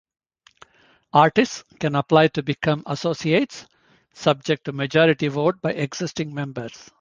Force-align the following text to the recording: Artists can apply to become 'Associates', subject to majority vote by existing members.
Artists 1.13 1.63
can 1.79 1.93
apply 1.93 2.29
to 2.29 2.41
become 2.41 2.81
'Associates', 2.87 3.67
subject 4.15 4.65
to 4.65 4.71
majority 4.71 5.27
vote 5.27 5.61
by 5.61 5.73
existing 5.73 6.33
members. 6.33 6.89